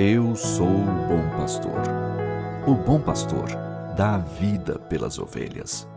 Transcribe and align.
Eu 0.00 0.36
sou 0.36 0.68
o 0.68 1.08
bom 1.08 1.28
pastor. 1.36 1.82
O 2.68 2.72
bom 2.72 3.00
pastor 3.00 3.48
dá 3.96 4.16
vida 4.18 4.78
pelas 4.78 5.18
ovelhas. 5.18 5.88